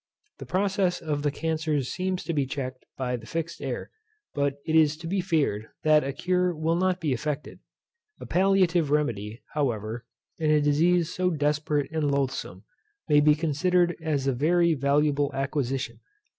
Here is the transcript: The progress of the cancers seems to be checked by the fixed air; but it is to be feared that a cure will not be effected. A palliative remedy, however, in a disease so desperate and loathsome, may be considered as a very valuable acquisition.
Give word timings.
The 0.39 0.47
progress 0.47 0.99
of 0.99 1.21
the 1.21 1.29
cancers 1.29 1.89
seems 1.91 2.23
to 2.23 2.33
be 2.33 2.47
checked 2.47 2.87
by 2.97 3.17
the 3.17 3.27
fixed 3.27 3.61
air; 3.61 3.91
but 4.33 4.55
it 4.65 4.75
is 4.75 4.97
to 4.97 5.05
be 5.07 5.21
feared 5.21 5.67
that 5.83 6.03
a 6.03 6.11
cure 6.11 6.55
will 6.55 6.75
not 6.75 6.99
be 6.99 7.13
effected. 7.13 7.59
A 8.19 8.25
palliative 8.25 8.89
remedy, 8.89 9.43
however, 9.53 10.07
in 10.39 10.49
a 10.49 10.59
disease 10.59 11.13
so 11.13 11.29
desperate 11.29 11.91
and 11.91 12.09
loathsome, 12.09 12.63
may 13.09 13.19
be 13.19 13.35
considered 13.35 13.95
as 14.01 14.25
a 14.25 14.33
very 14.33 14.73
valuable 14.73 15.29
acquisition. 15.35 15.99